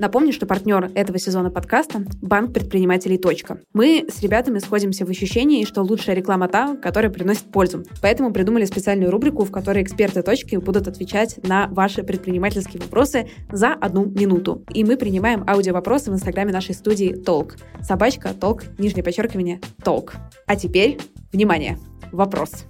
[0.00, 3.60] Напомню, что партнер этого сезона подкаста– банк предпринимателей «Точка».
[3.74, 7.84] Мы с ребятами сходимся в ощущении, что лучшая реклама та, которая приносит пользу.
[8.00, 13.74] Поэтому придумали специальную рубрику, в которой эксперты «Точки» будут отвечать на ваши предпринимательские вопросы за
[13.74, 14.64] одну минуту.
[14.72, 17.56] И мы принимаем аудиовопросы в инстаграме нашей студии «Толк».
[17.82, 20.14] Собачка, толк, нижнее подчеркивание, толк.
[20.46, 20.98] А теперь,
[21.30, 21.78] внимание,
[22.10, 22.64] вопрос.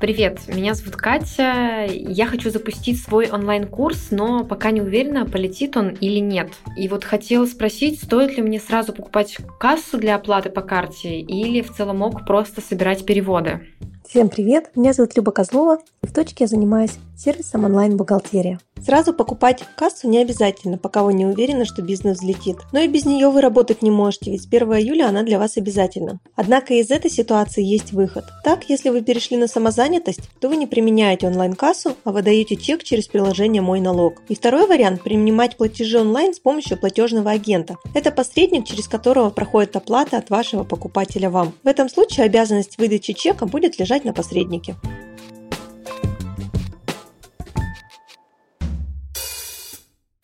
[0.00, 1.84] Привет, меня зовут Катя.
[1.86, 6.52] Я хочу запустить свой онлайн-курс, но пока не уверена, полетит он или нет.
[6.74, 11.60] И вот хотела спросить, стоит ли мне сразу покупать кассу для оплаты по карте или
[11.60, 13.60] в целом мог просто собирать переводы?
[14.08, 14.70] Всем привет!
[14.74, 18.58] Меня зовут Люба Козлова, в точке я занимаюсь сервисом онлайн-бухгалтерия.
[18.82, 22.56] Сразу покупать кассу не обязательно, пока вы не уверены, что бизнес взлетит.
[22.72, 25.58] Но и без нее вы работать не можете, ведь с 1 июля она для вас
[25.58, 26.18] обязательна.
[26.34, 28.24] Однако из этой ситуации есть выход.
[28.42, 33.06] Так, если вы перешли на самозанятость, то вы не применяете онлайн-кассу, а выдаете чек через
[33.06, 34.22] приложение «Мой налог».
[34.28, 37.76] И второй вариант– принимать платежи онлайн с помощью платежного агента.
[37.94, 41.52] Это посредник, через которого проходит оплата от вашего покупателя вам.
[41.62, 44.76] В этом случае обязанность выдачи чека будет лежать на посреднике.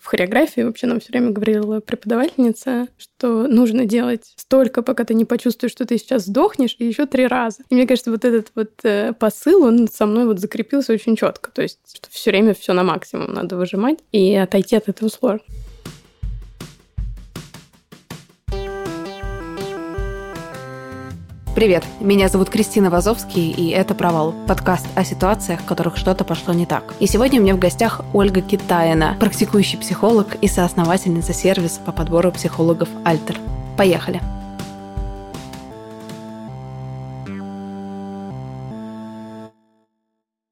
[0.06, 5.24] В хореографии вообще нам все время говорила преподавательница, что нужно делать столько, пока ты не
[5.24, 7.64] почувствуешь, что ты сейчас сдохнешь, и еще три раза.
[7.70, 11.50] И мне кажется, вот этот вот э, посыл, он со мной вот закрепился очень четко.
[11.50, 15.40] То есть, что все время все на максимум надо выжимать, и отойти от этого сложно.
[21.56, 26.52] Привет, меня зовут Кристина Вазовский, и это «Провал»– подкаст о ситуациях, в которых что-то пошло
[26.52, 26.92] не так.
[27.00, 32.30] И сегодня у меня в гостях Ольга Китаина, практикующий психолог и соосновательница сервиса по подбору
[32.30, 33.38] психологов «Альтер».
[33.78, 34.20] Поехали!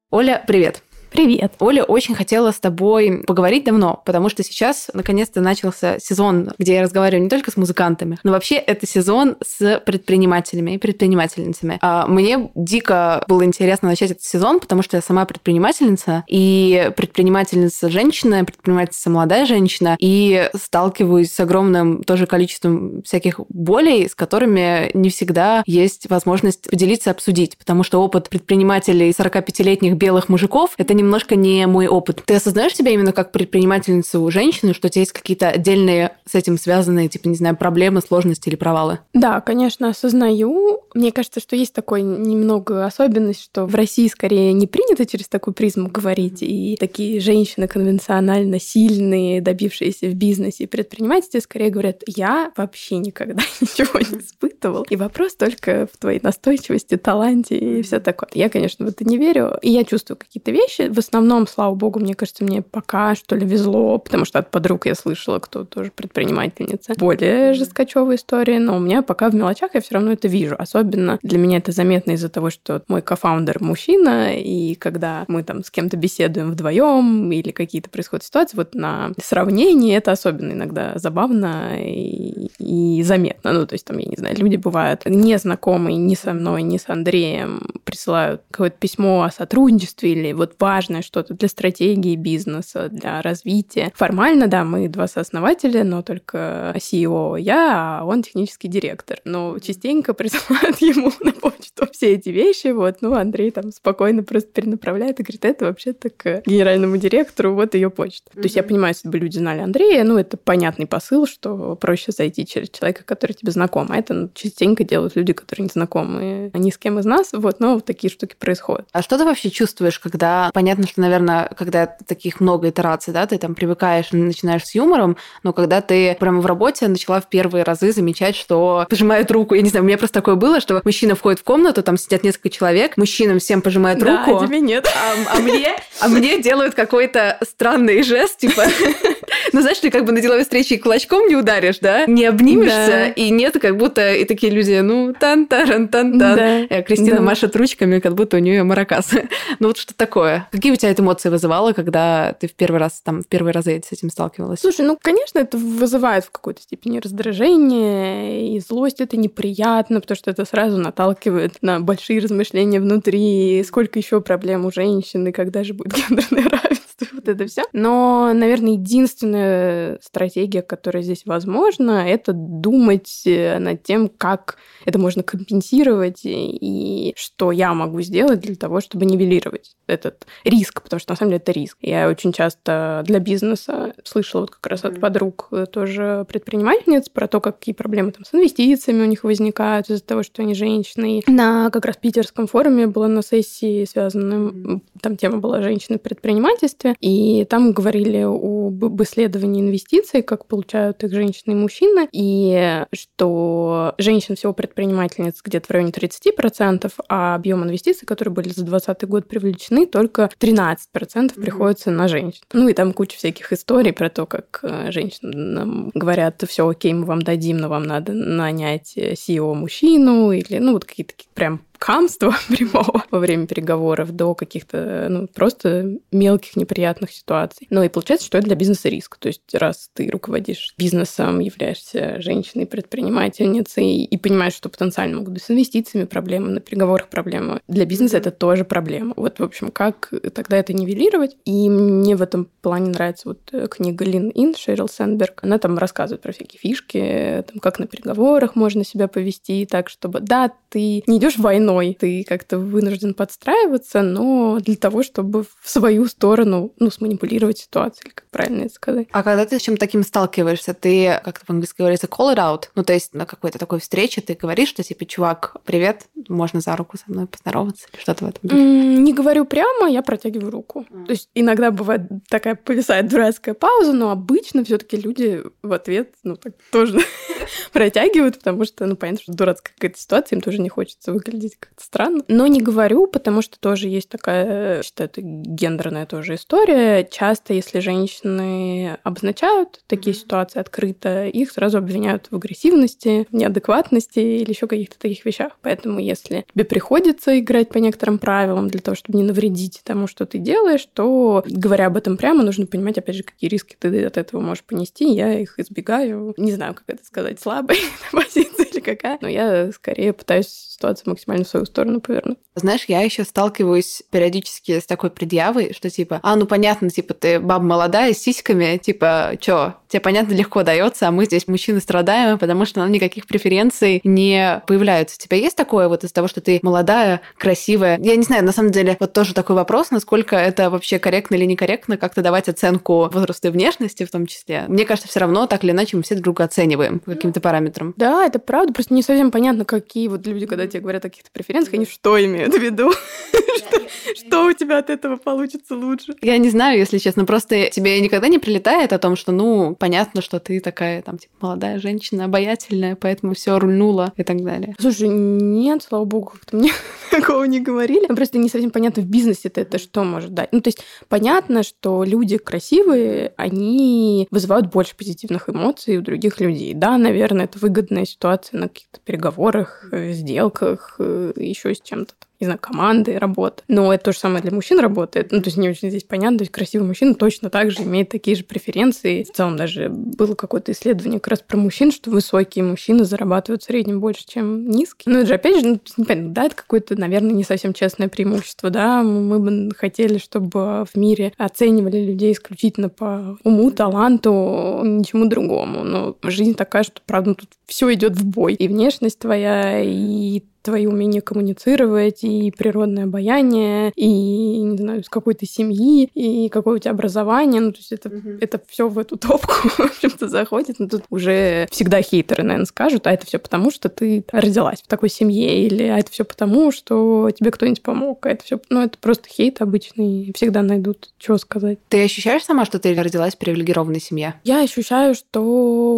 [0.09, 0.81] Оля, привет!
[1.15, 1.53] Привет.
[1.59, 6.81] Оля очень хотела с тобой поговорить давно, потому что сейчас наконец-то начался сезон, где я
[6.81, 11.79] разговариваю не только с музыкантами, но вообще это сезон с предпринимателями и предпринимательницами.
[11.81, 17.87] А мне дико было интересно начать этот сезон, потому что я сама предпринимательница, и предпринимательница
[17.89, 25.09] женщина, предпринимательница молодая женщина, и сталкиваюсь с огромным тоже количеством всяких болей, с которыми не
[25.09, 31.35] всегда есть возможность поделиться, обсудить, потому что опыт предпринимателей 45-летних белых мужиков— это не немножко
[31.35, 32.23] не мой опыт.
[32.25, 36.57] Ты осознаешь себя именно как предпринимательницу женщины, что у тебя есть какие-то отдельные с этим
[36.57, 38.99] связанные, типа, не знаю, проблемы, сложности или провалы?
[39.13, 40.81] Да, конечно, осознаю.
[40.93, 45.53] Мне кажется, что есть такой немного особенность, что в России скорее не принято через такую
[45.53, 52.51] призму говорить, и такие женщины конвенционально сильные, добившиеся в бизнесе и предпринимательстве, скорее говорят, я
[52.57, 54.85] вообще никогда ничего не испытывал.
[54.89, 58.29] И вопрос только в твоей настойчивости, таланте и все такое.
[58.33, 61.99] Я, конечно, в это не верю, и я чувствую какие-то вещи, в основном, слава богу,
[61.99, 65.91] мне кажется, мне пока что ли везло, потому что от подруг я слышала, кто тоже
[65.93, 66.93] предпринимательница.
[66.97, 70.55] Более жесткачевая история, но у меня пока в мелочах я все равно это вижу.
[70.57, 75.63] Особенно для меня это заметно из-за того, что мой кофаундер мужчина, и когда мы там
[75.63, 81.73] с кем-то беседуем вдвоем или какие-то происходят ситуации, вот на сравнении это особенно иногда забавно
[81.79, 83.53] и, и заметно.
[83.53, 86.87] Ну, то есть там, я не знаю, люди бывают незнакомые ни со мной, ни с
[86.87, 93.21] Андреем, присылают какое-то письмо о сотрудничестве или вот важно важное что-то для стратегии бизнеса, для
[93.21, 93.93] развития.
[93.95, 99.19] Формально, да, мы два сооснователя, но только CEO я, а он технический директор.
[99.23, 102.67] Но частенько присылают ему на почту все эти вещи.
[102.67, 107.73] Вот, ну, Андрей там спокойно просто перенаправляет и говорит, это вообще-то к генеральному директору, вот
[107.73, 108.29] ее почта.
[108.31, 108.41] Mm-hmm.
[108.41, 112.11] То есть я понимаю, если бы люди знали Андрея, ну, это понятный посыл, что проще
[112.11, 113.87] зайти через человека, который тебе знаком.
[113.91, 117.29] А это ну, частенько делают люди, которые не знакомы ни с кем из нас.
[117.31, 118.87] Вот, но вот такие штуки происходят.
[118.91, 123.27] А что ты вообще чувствуешь, когда понятно, понятно, что, наверное, когда таких много итераций, да,
[123.27, 127.29] ты там привыкаешь и начинаешь с юмором, но когда ты прямо в работе начала в
[127.29, 130.81] первые разы замечать, что пожимают руку, я не знаю, у меня просто такое было, что
[130.83, 134.43] мужчина входит в комнату, там сидят несколько человек, мужчинам всем пожимают да, руку.
[134.43, 134.87] А тебе нет.
[134.87, 138.63] А, а, мне, а мне делают какой-то странный жест, типа,
[139.53, 142.07] ну, знаешь, ты как бы на деловой встрече кулачком не ударишь, да?
[142.07, 143.07] Не обнимешься, да.
[143.09, 146.81] и нет, как будто и такие люди, ну, тан таран тан тан да.
[146.81, 147.21] Кристина да.
[147.21, 149.11] машет ручками, как будто у нее маракас.
[149.59, 150.47] ну, вот что такое.
[150.55, 153.81] Какие у тебя это эмоции вызывало, когда ты в первый раз, там, в первые разы
[153.85, 154.61] с этим сталкивалась?
[154.61, 159.01] Слушай, ну, конечно, это вызывает в какой-то степени раздражение и злость.
[159.01, 164.71] Это неприятно, потому что это сразу наталкивает на большие размышления внутри, сколько еще проблем у
[164.71, 167.63] женщины, когда же будет гендерное равенство, вот это все.
[167.73, 175.23] Но, наверное, единственная стратегия, которая здесь возможна, это думать э, над тем, как это можно
[175.23, 181.17] компенсировать и что я могу сделать для того, чтобы нивелировать этот риск, потому что на
[181.17, 181.77] самом деле это риск.
[181.81, 187.27] Я очень часто для бизнеса слышала вот как раз от подруг э, тоже предпринимательниц про
[187.27, 191.21] то, какие проблемы там с инвестициями у них возникают из-за того, что они женщины.
[191.27, 196.94] На как раз питерском форуме была на сессии связана, там тема была женщины в предпринимательстве,
[196.99, 204.35] и там говорили об исследовании инвестиций, как получают их женщины и мужчины, и что женщин
[204.35, 209.85] всего предпринимательниц где-то в районе 30%, а объем инвестиций, которые были за 2020 год привлечены,
[209.85, 211.41] только 13% mm-hmm.
[211.41, 212.43] приходится на женщин.
[212.53, 217.05] Ну и там куча всяких историй про то, как э, женщинам говорят, все окей, мы
[217.05, 223.19] вам дадим, но вам надо нанять CEO-мужчину, или ну вот какие-то прям хамства прямого во
[223.19, 227.67] время переговоров до каких-то ну, просто мелких неприятных ситуаций.
[227.69, 229.17] Ну и получается, что это для бизнеса риск.
[229.17, 235.51] То есть раз ты руководишь бизнесом, являешься женщиной-предпринимательницей и понимаешь, что потенциально могут быть с
[235.51, 239.13] инвестициями проблемы, на переговорах проблемы, для бизнеса это тоже проблема.
[239.15, 241.37] Вот, в общем, как тогда это нивелировать?
[241.45, 245.43] И мне в этом плане нравится вот э, книга Лин Ин, Шерил Сенберг.
[245.43, 250.19] Она там рассказывает про всякие фишки, там, как на переговорах можно себя повести так, чтобы,
[250.19, 251.95] да, ты не идешь войной.
[251.97, 258.13] Ты как-то вынужден подстраиваться, но для того, чтобы в свою сторону, ну, сманипулировать ситуацию, или
[258.13, 259.07] как правильно это сказать.
[259.13, 262.63] А когда ты с чем таким сталкиваешься, ты, как по-английски говорится, call it out?
[262.75, 266.75] Ну, то есть на какой-то такой встрече ты говоришь, что типа, чувак, привет, можно за
[266.75, 268.61] руку со мной поздороваться или что-то в этом духе?
[268.61, 270.85] Не говорю прямо, я протягиваю руку.
[270.89, 271.05] Mm.
[271.05, 276.15] То есть иногда бывает такая повисает дурацкая пауза, но обычно все таки люди в ответ,
[276.23, 276.99] ну, так тоже
[277.71, 281.83] протягивают, потому что, ну, понятно, что дурацкая какая-то ситуация, им тоже не хочется выглядеть как-то
[281.83, 282.23] странно.
[282.27, 287.07] Но не говорю, потому что тоже есть такая, считаю, это гендерная тоже история.
[287.09, 294.49] Часто, если женщины обозначают такие ситуации открыто, их сразу обвиняют в агрессивности, в неадекватности или
[294.49, 295.51] еще каких-то таких вещах.
[295.61, 300.25] Поэтому, если тебе приходится играть по некоторым правилам для того, чтобы не навредить тому, что
[300.25, 304.17] ты делаешь, то, говоря об этом прямо, нужно понимать, опять же, какие риски ты от
[304.17, 305.07] этого можешь понести.
[305.13, 306.33] Я их избегаю.
[306.37, 307.77] Не знаю, как это сказать, слабой
[308.11, 312.37] позиции или какая, но я скорее пытаюсь ситуацию максимально в свою сторону повернуть.
[312.55, 317.39] Знаешь, я еще сталкиваюсь периодически с такой предъявой, что типа, а, ну понятно, типа, ты
[317.39, 322.37] баба молодая, с сиськами, типа, чё, тебе, понятно, легко дается, а мы здесь, мужчины, страдаем,
[322.37, 325.17] потому что нам никаких преференций не появляются.
[325.19, 327.99] У тебя есть такое вот из того, что ты молодая, красивая?
[328.01, 331.45] Я не знаю, на самом деле, вот тоже такой вопрос, насколько это вообще корректно или
[331.45, 334.65] некорректно, как-то давать оценку возраста и внешности в том числе.
[334.67, 337.93] Мне кажется, все равно так или иначе мы все друг друга оцениваем по каким-то параметрам.
[337.97, 341.31] Да, это правда, просто не совсем понятно, какие вот люди, когда тебе говорят о каких-то
[341.31, 342.91] преференциях, они что имеют в виду?
[344.15, 346.15] Что у тебя от этого получится лучше?
[346.21, 347.25] Я не знаю, если честно.
[347.25, 351.33] Просто тебе никогда не прилетает о том, что, ну, понятно, что ты такая, там, типа,
[351.41, 354.75] молодая женщина, обаятельная, поэтому все рульнула и так далее.
[354.79, 356.71] Слушай, нет, слава богу, как-то мне
[357.11, 358.07] такого не говорили.
[358.07, 360.49] Просто не совсем понятно в бизнесе это что может дать.
[360.51, 366.73] Ну, то есть понятно, что люди красивые, они вызывают больше позитивных эмоций у других людей.
[366.73, 372.13] Да, наверное, это выгодная ситуация на каких-то переговорах, э, сделках, э, еще с чем-то
[372.45, 373.63] знаю, команды, работы.
[373.67, 375.31] Но это то же самое для мужчин работает.
[375.31, 376.39] Ну, то есть не очень здесь понятно.
[376.39, 379.23] То есть красивый мужчина точно так же имеет такие же преференции.
[379.23, 383.65] В целом даже было какое-то исследование как раз про мужчин, что высокие мужчины зарабатывают в
[383.65, 385.13] среднем больше, чем низкие.
[385.13, 388.69] Ну, это же опять же, ну, непонятно, да, это какое-то, наверное, не совсем честное преимущество,
[388.69, 389.03] да.
[389.03, 395.83] Мы бы хотели, чтобы в мире оценивали людей исключительно по уму, таланту, ничему другому.
[395.83, 398.53] Но жизнь такая, что, правда, тут все идет в бой.
[398.53, 405.35] И внешность твоя, и твои умения коммуницировать, и природное обаяние, и, не знаю, с какой
[405.35, 407.61] то семьи, и какое у тебя образование.
[407.61, 408.39] Ну, то есть это, mm-hmm.
[408.41, 410.79] это все в эту топку, в общем-то, заходит.
[410.79, 414.87] Но тут уже всегда хейтеры, наверное, скажут, а это все потому, что ты родилась в
[414.87, 418.81] такой семье, или а это все потому, что тебе кто-нибудь помог, а это все, ну,
[418.81, 421.77] это просто хейт обычный, всегда найдут, что сказать.
[421.89, 424.35] Ты ощущаешь сама, что ты родилась в привилегированной семье?
[424.43, 425.41] Я ощущаю, что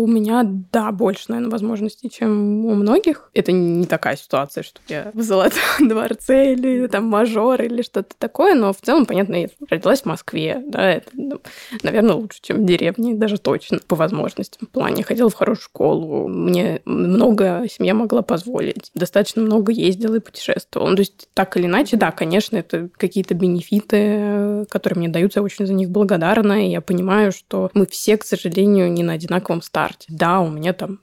[0.01, 0.43] у меня,
[0.73, 3.29] да, больше, наверное, возможностей, чем у многих.
[3.33, 8.55] Это не такая ситуация, что я в Золотом дворце или там мажор или что-то такое,
[8.55, 11.41] но в целом, понятно, я родилась в Москве, да, это, ну,
[11.83, 14.67] наверное, лучше, чем в деревне, даже точно, по возможностям.
[14.67, 20.19] В плане ходила в хорошую школу, мне много семья могла позволить, достаточно много ездила и
[20.19, 20.89] путешествовала.
[20.89, 25.43] Ну, то есть, так или иначе, да, конечно, это какие-то бенефиты, которые мне даются, я
[25.43, 29.61] очень за них благодарна, и я понимаю, что мы все, к сожалению, не на одинаковом
[29.61, 30.07] старте.
[30.09, 30.99] Да, у меня там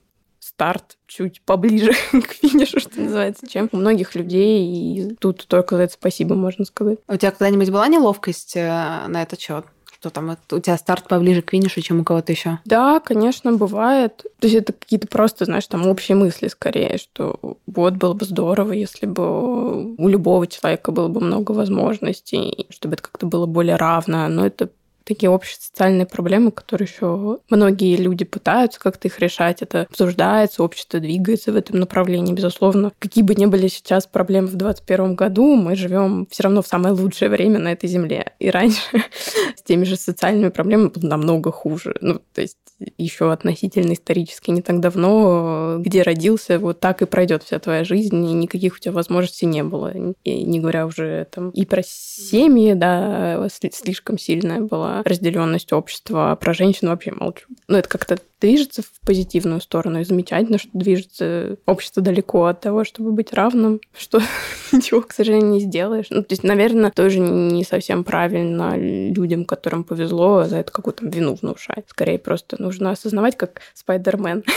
[0.55, 4.65] старт чуть поближе к финишу, что называется, чем у многих людей.
[4.65, 6.99] И тут только за это спасибо можно сказать.
[7.07, 8.67] А у тебя когда-нибудь была неловкость э,
[9.07, 9.65] на этот счет?
[9.97, 12.59] что там у тебя старт поближе к финишу, чем у кого-то еще?
[12.65, 14.17] Да, конечно, бывает.
[14.39, 18.73] То есть это какие-то просто, знаешь, там общие мысли скорее, что вот было бы здорово,
[18.73, 24.27] если бы у любого человека было бы много возможностей, чтобы это как-то было более равно.
[24.27, 24.69] Но это
[25.05, 29.61] такие общие социальные проблемы, которые еще многие люди пытаются как-то их решать.
[29.61, 32.91] Это обсуждается, общество двигается в этом направлении, безусловно.
[32.99, 36.93] Какие бы ни были сейчас проблемы в 2021 году, мы живем все равно в самое
[36.93, 38.33] лучшее время на этой земле.
[38.39, 38.81] И раньше
[39.55, 41.95] с теми же социальными проблемами было намного хуже.
[42.01, 42.57] Ну, то есть
[42.97, 48.25] еще относительно исторически не так давно, где родился, вот так и пройдет вся твоя жизнь,
[48.25, 49.93] и никаких у тебя возможностей не было.
[50.23, 56.53] И не говоря уже там и про семьи, да, слишком сильная была разделенность общества, про
[56.53, 57.45] женщин вообще молчу.
[57.67, 62.83] Ну, это как-то движется в позитивную сторону, и замечательно, что движется общество далеко от того,
[62.83, 64.21] чтобы быть равным, что
[64.71, 66.07] ничего, к сожалению, не сделаешь.
[66.09, 71.35] Ну, то есть, наверное, тоже не совсем правильно людям, которым повезло, за это какую-то вину
[71.35, 71.85] внушать.
[71.87, 74.43] Скорее, просто нужно осознавать, как Спайдермен.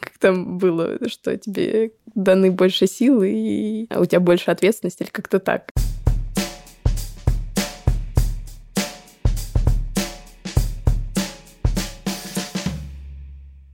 [0.00, 5.38] Как там было, что тебе даны больше силы, и у тебя больше ответственности, или как-то
[5.38, 5.70] так.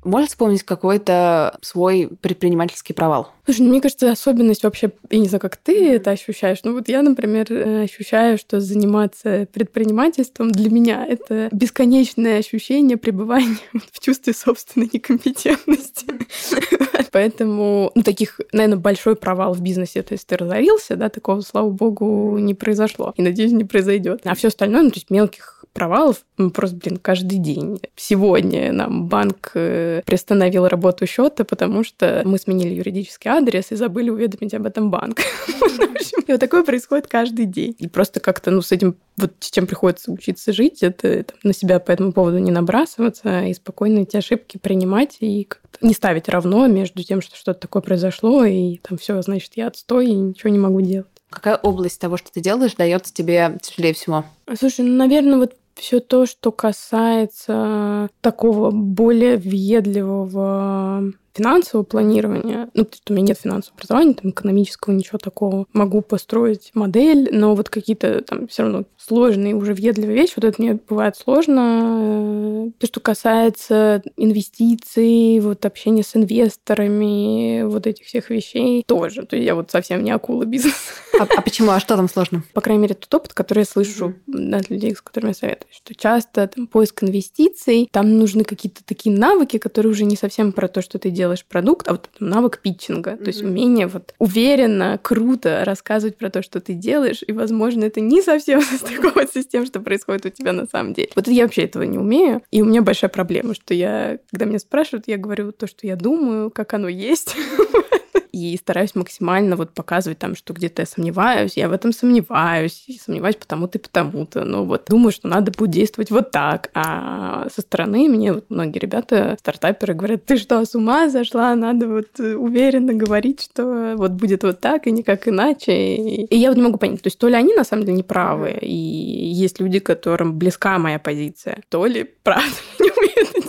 [0.05, 3.33] Можешь вспомнить какой-то свой предпринимательский провал?
[3.45, 6.89] Слушай, ну, мне кажется, особенность вообще, я не знаю, как ты это ощущаешь, но вот
[6.89, 13.59] я, например, э, ощущаю, что заниматься предпринимательством для меня это бесконечное ощущение пребывания
[13.93, 16.07] в чувстве собственной некомпетентности.
[17.13, 21.71] Поэтому, ну, таких, наверное, большой провал в бизнесе, то есть ты разорился, да, такого, слава
[21.71, 23.13] богу, не произошло.
[23.17, 24.23] И, надеюсь, не произойдет.
[24.25, 26.25] А все остальное, ну, то есть мелких провалов
[26.55, 27.81] просто, блин, каждый день.
[27.97, 34.11] Сегодня нам банк э, приостановил работу счета, потому что мы сменили юридический адрес и забыли
[34.11, 35.21] уведомить об этом банк.
[36.27, 37.75] И вот такое происходит каждый день.
[37.79, 41.81] И просто как-то, ну, с этим вот с чем приходится учиться жить, это на себя
[41.81, 46.67] по этому поводу не набрасываться и спокойно эти ошибки принимать и как-то не ставить равно
[46.67, 50.59] между тем, что что-то такое произошло, и там все, значит, я отстой и ничего не
[50.59, 51.09] могу делать.
[51.31, 54.25] Какая область того, что ты делаешь, дается тебе тяжелее всего?
[54.59, 62.97] Слушай, ну, наверное, вот все то, что касается такого более въедливого финансового планирования, ну, потому
[62.97, 65.67] что у меня нет финансового образования, там, экономического, ничего такого.
[65.73, 70.63] Могу построить модель, но вот какие-то там все равно сложные, уже въедливые вещи, вот это
[70.63, 72.73] мне бывает сложно.
[72.79, 79.27] То, что касается инвестиций, вот общения с инвесторами, вот этих всех вещей, тоже.
[79.27, 80.77] То есть я вот совсем не акула бизнеса.
[81.19, 81.71] А, а почему?
[81.71, 82.43] А что там сложно?
[82.55, 84.57] По крайней мере, тот опыт, который я слышу mm-hmm.
[84.57, 89.17] от людей, с которыми я советуюсь, что часто там поиск инвестиций, там нужны какие-то такие
[89.17, 92.59] навыки, которые уже не совсем про то, что ты делаешь делаешь продукт, а вот навык
[92.59, 93.25] питчинга, mm-hmm.
[93.25, 98.01] то есть умение вот уверенно, круто рассказывать про то, что ты делаешь, и, возможно, это
[98.01, 101.09] не совсем состыковывается с тем, что происходит у тебя на самом деле.
[101.17, 104.59] Вот я вообще этого не умею, и у меня большая проблема, что я, когда меня
[104.59, 107.35] спрашивают, я говорю то, что я думаю, как оно есть.
[108.33, 112.99] и стараюсь максимально вот показывать там, что где-то я сомневаюсь, я в этом сомневаюсь, и
[112.99, 117.61] сомневаюсь потому-то и потому-то, но вот думаю, что надо будет действовать вот так, а со
[117.61, 122.93] стороны мне вот многие ребята, стартаперы говорят, ты что, с ума зашла, надо вот уверенно
[122.93, 127.03] говорить, что вот будет вот так и никак иначе, и я вот не могу понять,
[127.03, 130.99] то есть то ли они на самом деле неправы, и есть люди, которым близка моя
[130.99, 133.44] позиция, то ли правда не умеют.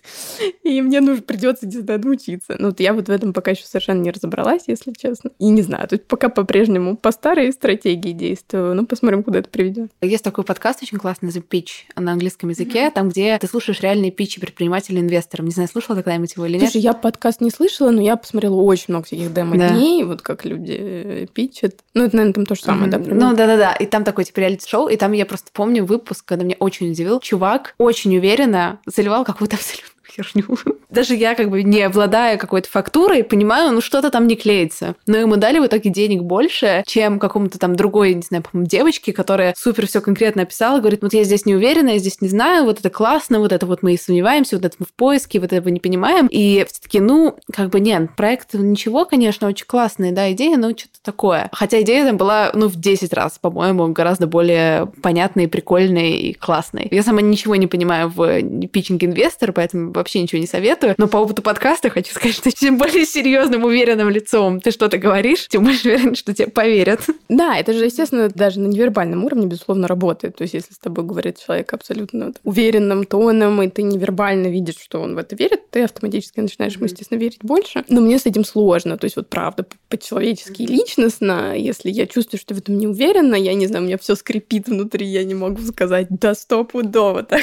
[0.62, 2.56] И мне нужно придется где-то научиться.
[2.58, 5.30] Ну, вот я вот в этом пока еще совершенно не разобралась, если честно.
[5.38, 8.74] И не знаю, тут пока по-прежнему по старой стратегии действую.
[8.74, 9.90] Ну, посмотрим, куда это приведет.
[10.00, 14.10] Есть такой подкаст очень классный The Pitch на английском языке, там, где ты слушаешь реальные
[14.10, 15.46] питчи предпринимателей инвесторам.
[15.46, 16.70] Не знаю, слушала когда-нибудь его или нет?
[16.70, 20.08] Слушай, я подкаст не слышала, но я посмотрела очень много всяких демо-дней, да.
[20.08, 21.76] вот как люди э, питчат.
[21.94, 23.08] Ну, это, наверное, там то же самое, mm-hmm.
[23.08, 23.14] да?
[23.14, 23.72] Ну, да-да-да.
[23.74, 27.20] И там такой, типа, реалити-шоу, и там я просто помню выпуск, когда меня очень удивил.
[27.20, 30.58] Чувак очень уверенно заливал какую-то абсолютно херню.
[30.90, 34.94] Даже я, как бы не обладая какой-то фактурой, понимаю, ну что-то там не клеится.
[35.06, 39.12] Но ему дали в итоге денег больше, чем какому-то там другой, не знаю, по девочке,
[39.12, 42.64] которая супер все конкретно описала, говорит, вот я здесь не уверена, я здесь не знаю,
[42.64, 45.52] вот это классно, вот это вот мы и сомневаемся, вот это мы в поиске, вот
[45.52, 46.28] этого не понимаем.
[46.28, 50.70] И все таки ну, как бы нет, проект ничего, конечно, очень классная, да, идея, но
[50.70, 51.48] что-то такое.
[51.52, 56.88] Хотя идея там была, ну, в 10 раз, по-моему, гораздо более понятной, прикольной и классной.
[56.90, 60.94] Я сама ничего не понимаю в питчинге инвестора, поэтому вообще ничего не советую.
[60.98, 65.48] Но по опыту подкаста хочу сказать, что чем более серьезным, уверенным лицом ты что-то говоришь,
[65.48, 67.00] тем больше уверен, что тебе поверят.
[67.28, 70.36] Да, это же, естественно, даже на невербальном уровне, безусловно, работает.
[70.36, 75.00] То есть, если с тобой говорит человек абсолютно уверенным тоном, и ты невербально видишь, что
[75.00, 77.84] он в это верит, ты автоматически начинаешь ему, естественно, верить больше.
[77.88, 78.96] Но мне с этим сложно.
[78.96, 83.34] То есть, вот правда, по-человечески и личностно, если я чувствую, что в этом не уверена,
[83.34, 87.42] я не знаю, у меня все скрипит внутри, я не могу сказать, да, стопудово так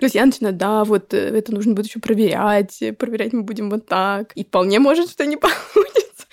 [0.00, 3.70] То есть я начинаю, да, вот э, это нужно будет еще проверять, проверять мы будем
[3.70, 4.32] вот так.
[4.34, 6.26] И вполне может, что не получится.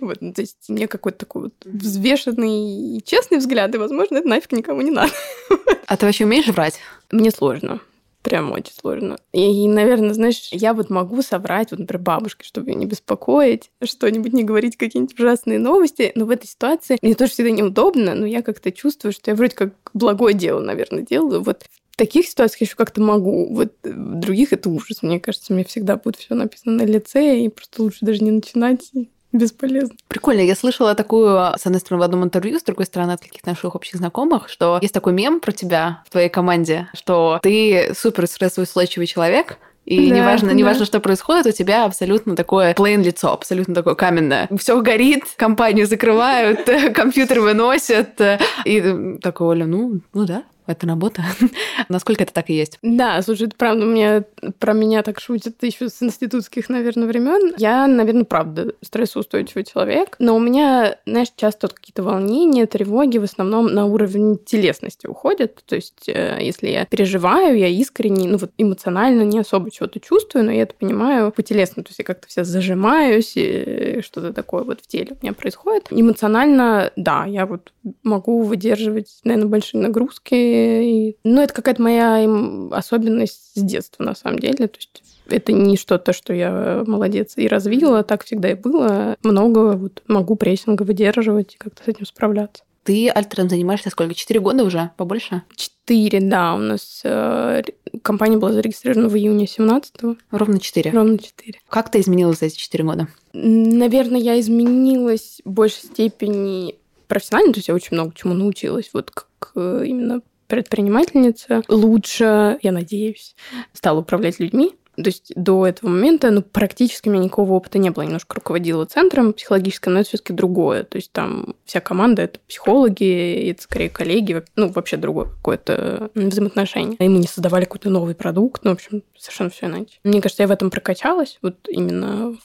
[0.00, 4.28] Вот, ну, то есть мне какой-то такой вот взвешенный и честный взгляд, и, возможно, это
[4.28, 5.12] нафиг никому не надо.
[5.86, 6.78] А ты вообще умеешь врать?
[7.10, 7.80] Мне сложно.
[8.22, 9.18] Прям очень сложно.
[9.32, 13.70] И, и, наверное, знаешь, я вот могу соврать, вот, например, бабушке, чтобы ее не беспокоить,
[13.82, 16.12] что-нибудь не говорить, какие-нибудь ужасные новости.
[16.14, 19.56] Но в этой ситуации мне тоже всегда неудобно, но я как-то чувствую, что я вроде
[19.56, 21.42] как благое дело, наверное, делаю.
[21.42, 21.64] Вот
[22.00, 23.54] таких ситуациях еще как-то могу.
[23.54, 25.02] Вот в других это ужас.
[25.02, 28.90] Мне кажется, мне всегда будет все написано на лице, и просто лучше даже не начинать
[29.32, 29.94] бесполезно.
[30.08, 30.40] Прикольно.
[30.40, 33.74] Я слышала такую, с одной стороны, в одном интервью, с другой стороны, от каких-то наших
[33.74, 39.06] общих знакомых, что есть такой мем про тебя в твоей команде, что ты супер стрессоустойчивый
[39.06, 40.54] человек, и да, неважно, да.
[40.54, 44.48] неважно, что происходит, у тебя абсолютно такое плейн лицо, абсолютно такое каменное.
[44.58, 46.60] Все горит, компанию закрывают,
[46.94, 48.20] компьютер выносят.
[48.64, 51.22] И такой, Оля, ну, ну да, это работа.
[51.88, 52.78] Насколько это так и есть?
[52.82, 54.24] Да, слушай, это правда, мне,
[54.58, 57.54] про меня так шутят еще с институтских, наверное, времен.
[57.58, 63.66] Я, наверное, правда стрессоустойчивый человек, но у меня, знаешь, часто какие-то волнения, тревоги в основном
[63.66, 65.62] на уровень телесности уходят.
[65.66, 70.44] То есть, э, если я переживаю, я искренне, ну вот эмоционально не особо чего-то чувствую,
[70.44, 71.82] но я это понимаю по телесно.
[71.82, 75.88] То есть я как-то вся зажимаюсь, и что-то такое вот в теле у меня происходит.
[75.90, 82.28] Эмоционально, да, я вот могу выдерживать, наверное, большие нагрузки, и, ну, это какая-то моя
[82.72, 84.68] особенность с детства, на самом деле.
[84.68, 89.16] То есть это не что-то, что я молодец и развила, так всегда и было.
[89.22, 92.64] Много вот могу прессинга выдерживать и как-то с этим справляться.
[92.82, 94.14] Ты альтером занимаешься сколько?
[94.14, 94.90] Четыре года уже?
[94.96, 95.42] Побольше?
[95.54, 96.54] Четыре, да.
[96.54, 97.62] У нас э,
[98.02, 100.16] компания была зарегистрирована в июне 17-го.
[100.30, 100.90] Ровно четыре?
[100.90, 101.60] Ровно четыре.
[101.68, 103.08] Как ты изменилась за эти четыре года?
[103.34, 109.10] Наверное, я изменилась в большей степени профессионально, то есть я очень много чему научилась, вот
[109.10, 113.34] как э, именно предпринимательница лучше, я надеюсь,
[113.72, 114.74] стала управлять людьми.
[114.96, 118.02] То есть до этого момента ну, практически у меня никакого опыта не было.
[118.02, 120.82] Я немножко руководила центром психологическим, но это все-таки другое.
[120.82, 126.96] То есть там вся команда– это психологи, это скорее коллеги, ну, вообще другое какое-то взаимоотношение.
[126.98, 129.98] И мы не создавали какой-то новый продукт, ну, в общем, совершенно все иначе.
[130.04, 132.36] Мне кажется, я в этом прокачалась, вот именно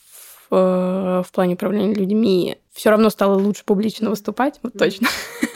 [0.50, 5.08] в, в плане управления людьми все равно стало лучше публично выступать, вот точно.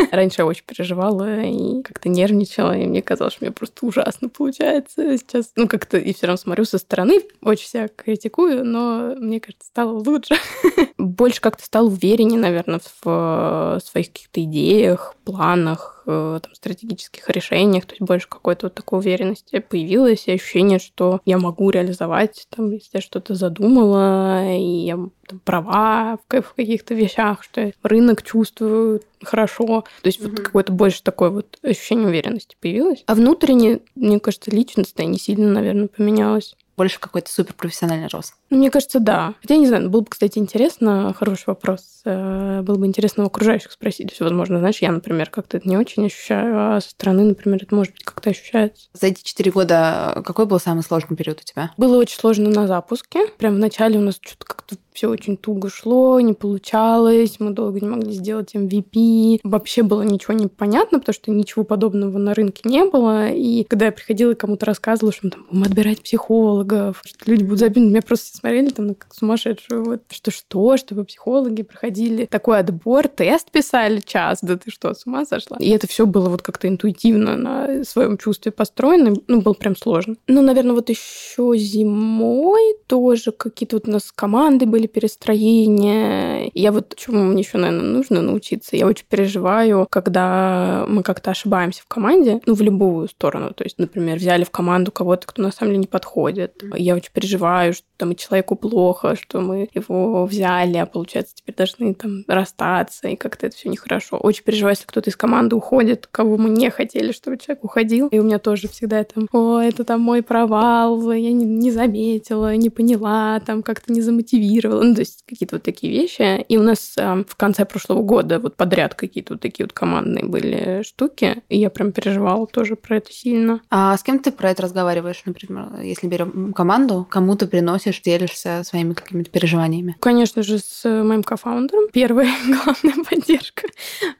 [0.11, 4.29] Раньше я очень переживала и как-то нервничала, и мне казалось, что у меня просто ужасно
[4.29, 5.51] получается сейчас.
[5.55, 9.91] Ну, как-то и все равно смотрю со стороны, очень себя критикую, но мне кажется, стало
[9.91, 10.35] лучше.
[10.97, 17.93] Больше как-то стал увереннее, наверное, в своих каких-то идеях, планах, э, там, стратегических решениях, то
[17.93, 22.89] есть больше какой-то вот такой уверенности появилось, и ощущение, что я могу реализовать, там, если
[22.97, 29.01] я что-то задумала, и я там, права в, в каких-то вещах, что я рынок чувствую
[29.23, 29.83] хорошо.
[30.01, 30.29] То есть mm-hmm.
[30.29, 33.03] вот какое-то больше такое вот ощущение уверенности появилось.
[33.05, 38.35] А внутренне, мне кажется, личностное не сильно, наверное, поменялось больше какой-то суперпрофессиональный рост?
[38.49, 39.33] Ну, мне кажется, да.
[39.41, 43.73] Хотя, не знаю, было бы, кстати, интересно, хороший вопрос, э, было бы интересно у окружающих
[43.73, 44.13] спросить.
[44.13, 47.75] Все, возможно, знаешь, я, например, как-то это не очень ощущаю, а со стороны, например, это,
[47.75, 48.87] может быть, как-то ощущается.
[48.93, 51.73] За эти четыре года какой был самый сложный период у тебя?
[51.75, 53.27] Было очень сложно на запуске.
[53.37, 57.79] Прям в начале у нас что-то как-то все очень туго шло, не получалось, мы долго
[57.79, 59.39] не могли сделать MVP.
[59.45, 63.29] Вообще было ничего не понятно, потому что ничего подобного на рынке не было.
[63.29, 67.43] И когда я приходила и кому-то рассказывала, что мы там будем отбирать психологов, что люди
[67.43, 69.85] будут забиты, меня просто смотрели там как сумасшедшую.
[69.85, 75.05] Вот, что что, чтобы психологи проходили такой отбор, тест писали час, да ты что, с
[75.05, 75.55] ума сошла?
[75.61, 80.17] И это все было вот как-то интуитивно на своем чувстве построено, ну, было прям сложно.
[80.27, 86.51] Ну, наверное, вот еще зимой тоже какие-то вот у нас команды были перестроения.
[86.53, 88.75] Я вот чему мне еще, наверное, нужно научиться.
[88.75, 93.53] Я очень переживаю, когда мы как-то ошибаемся в команде, ну, в любую сторону.
[93.53, 96.63] То есть, например, взяли в команду кого-то, кто на самом деле не подходит.
[96.75, 101.55] Я очень переживаю, что там и человеку плохо, что мы его взяли, а получается теперь
[101.55, 104.17] должны там расстаться, и как-то это все нехорошо.
[104.17, 108.07] Очень переживаю, если кто-то из команды уходит, кого мы не хотели, чтобы человек уходил.
[108.07, 112.55] И у меня тоже всегда там, о, это там мой провал, я не, не заметила,
[112.55, 114.68] не поняла, там как-то не замотивировала.
[114.69, 116.41] Ну, то есть какие-то вот такие вещи.
[116.47, 120.25] И у нас э, в конце прошлого года вот подряд какие-то вот такие вот командные
[120.25, 123.61] были штуки, и я прям переживала тоже про это сильно.
[123.69, 128.63] А с кем ты про это разговариваешь, например, если берем команду, кому ты приносишь, делишься
[128.63, 129.95] своими какими-то переживаниями?
[129.99, 131.89] Конечно же, с моим кофаундером.
[131.91, 133.67] Первая главная поддержка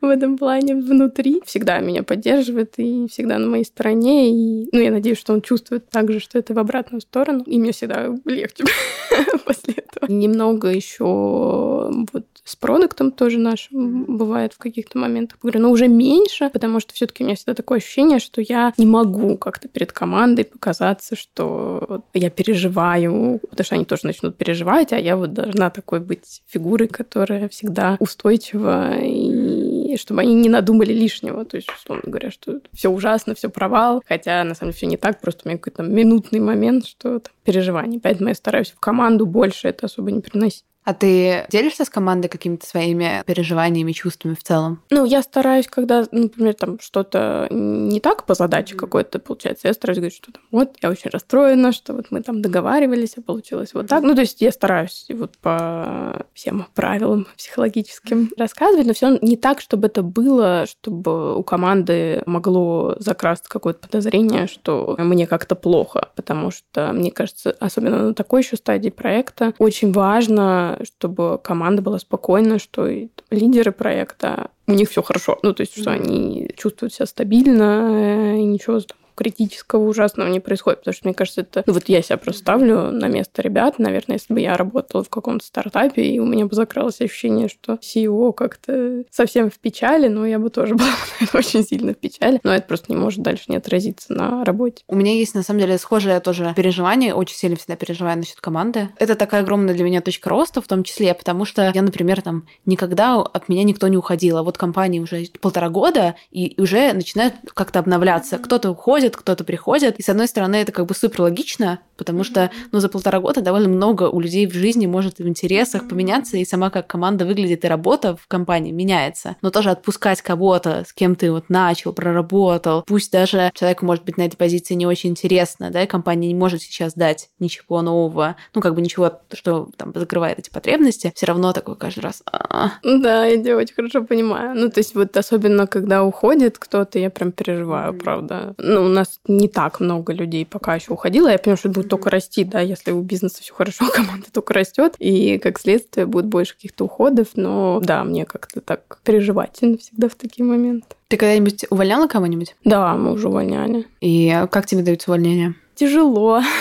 [0.02, 1.42] в этом плане внутри.
[1.46, 4.32] Всегда меня поддерживает и всегда на моей стороне.
[4.32, 7.44] И, ну, я надеюсь, что он чувствует также, что это в обратную сторону.
[7.46, 8.64] И мне всегда легче
[9.46, 10.12] после этого.
[10.12, 15.38] Немного еще вот с продуктом тоже нашим бывает в каких-то моментах.
[15.40, 18.88] Говорю, но уже меньше, потому что все-таки у меня всегда такое ощущение, что я не
[18.88, 25.00] могу как-то перед командой показаться, что я переживаю, потому что они тоже начнут переживать, а
[25.00, 29.59] я вот должна такой быть фигурой, которая всегда устойчива и
[29.98, 31.46] чтобы они не надумали лишнего.
[31.46, 34.04] То есть, условно говоря, что все ужасно, все провал.
[34.08, 35.22] Хотя, на самом деле, все не так.
[35.22, 38.00] Просто у меня какой-то минутный момент, что там, переживание.
[38.00, 40.66] Поэтому я стараюсь в команду больше это особо не приносить.
[40.90, 44.82] А ты делишься с командой какими-то своими переживаниями, чувствами в целом?
[44.90, 50.00] Ну, я стараюсь, когда, например, там что-то не так по задаче какой-то получается, я стараюсь
[50.00, 53.86] говорить, что там, вот, я очень расстроена, что вот мы там договаривались, а получилось вот
[53.86, 54.02] так.
[54.02, 59.62] Ну, то есть я стараюсь вот по всем правилам психологическим рассказывать, но все не так,
[59.62, 66.50] чтобы это было, чтобы у команды могло закрасться какое-то подозрение, что мне как-то плохо, потому
[66.50, 72.60] что, мне кажется, особенно на такой еще стадии проекта, очень важно чтобы команда была спокойна,
[72.60, 72.88] что
[73.30, 75.40] лидеры проекта, у них все хорошо.
[75.44, 78.80] Ну, то есть, что они чувствуют себя стабильно, и ничего
[79.20, 81.62] критического ужасного не происходит, потому что, мне кажется, это...
[81.66, 83.78] Ну, вот я себя просто ставлю на место ребят.
[83.78, 87.74] Наверное, если бы я работала в каком-то стартапе, и у меня бы закралось ощущение, что
[87.74, 90.88] CEO как-то совсем в печали, но я бы тоже была
[91.34, 92.40] очень сильно в печали.
[92.44, 94.86] Но это просто не может дальше не отразиться на работе.
[94.88, 97.14] У меня есть, на самом деле, схожее тоже переживание.
[97.14, 98.88] Очень сильно всегда переживаю насчет команды.
[99.00, 102.48] Это такая огромная для меня точка роста, в том числе, потому что я, например, там
[102.66, 104.38] никогда от меня никто не уходил.
[104.38, 108.38] А вот компании уже полтора года, и уже начинают как-то обновляться.
[108.38, 109.98] Кто-то уходит, кто-то приходит.
[109.98, 113.42] И с одной стороны, это как бы супер логично, потому что ну, за полтора года
[113.42, 117.66] довольно много у людей в жизни может в интересах поменяться, и сама как команда выглядит,
[117.66, 119.36] и работа в компании меняется.
[119.42, 124.18] Но тоже отпускать кого-то, с кем ты вот начал, проработал, пусть даже человеку может быть
[124.18, 128.38] на этой позиции не очень интересно, да, и компания не может сейчас дать ничего нового,
[128.56, 132.24] ну, как бы ничего, что там закрывает эти потребности, все равно такой каждый раз.
[132.32, 132.72] «А».
[132.84, 134.56] Да, я очень хорошо понимаю.
[134.56, 138.54] Ну, то есть вот особенно, когда уходит кто-то, я прям переживаю, правда.
[138.58, 141.28] Ну, у нас не так много людей пока еще уходило.
[141.28, 144.54] Я понимаю, что это будет только расти, да, если у бизнеса все хорошо, команда только
[144.54, 147.30] растет, и как следствие будет больше каких-то уходов.
[147.36, 150.88] Но да, мне как-то так переживательно всегда в такие моменты.
[151.08, 152.56] Ты когда-нибудь увольняла кого-нибудь?
[152.64, 153.88] Да, мы уже увольняли.
[154.00, 155.56] И как тебе даются увольнения?
[155.76, 156.42] Тяжело.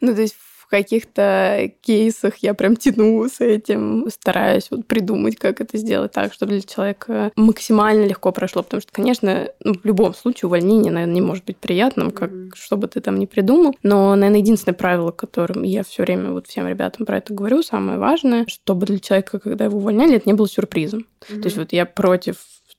[0.00, 0.36] Ну, то есть
[0.68, 6.52] каких-то кейсах я прям тяну с этим, стараюсь вот придумать, как это сделать так, чтобы
[6.52, 11.20] для человека максимально легко прошло, потому что, конечно, ну, в любом случае увольнение, наверное, не
[11.20, 12.50] может быть приятным, как mm-hmm.
[12.54, 16.46] что бы ты там ни придумал, но, наверное, единственное правило, которым я все время вот
[16.46, 20.34] всем ребятам про это говорю, самое важное, чтобы для человека, когда его увольняли, это не
[20.34, 21.06] было сюрпризом.
[21.20, 21.40] Mm-hmm.
[21.40, 22.36] То есть вот я против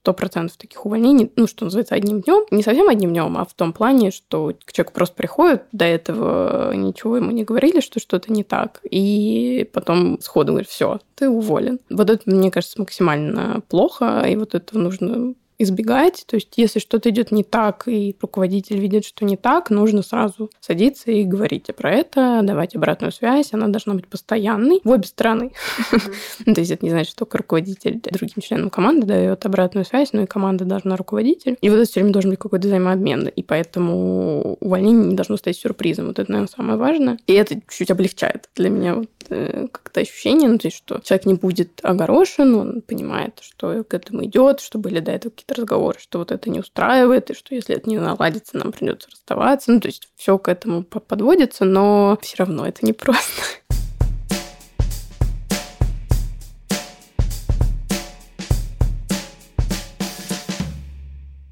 [0.10, 2.44] сто процентов таких увольнений, ну, что называется, одним днем.
[2.50, 7.18] Не совсем одним днем, а в том плане, что человек просто приходит, до этого ничего
[7.18, 11.80] ему не говорили, что что-то не так, и потом сходу говорит, все, ты уволен.
[11.92, 16.24] Вот это, мне кажется, максимально плохо, и вот это нужно избегать.
[16.26, 20.50] То есть, если что-то идет не так, и руководитель видит, что не так, нужно сразу
[20.62, 23.54] садиться и говорить про это, давать обратную связь.
[23.54, 25.52] Она должна быть постоянной в обе стороны.
[26.46, 30.22] То есть, это не значит, что только руководитель другим членам команды дает обратную связь, но
[30.22, 31.58] и команда должна руководитель.
[31.62, 33.28] И вот это все время должен быть какой-то взаимообмен.
[33.28, 36.08] И поэтому увольнение не должно стать сюрпризом.
[36.08, 37.18] Вот это, наверное, самое важное.
[37.28, 41.26] И это чуть облегчает для меня вот э, как-то ощущение, ну, то есть, что человек
[41.26, 46.00] не будет огорошен, он понимает, что к этому идет, что были до этого какие-то разговоры,
[46.00, 49.72] что вот это не устраивает, и что если это не наладится, нам придется расставаться.
[49.72, 53.44] Ну, то есть все к этому подводится, но все равно это непросто.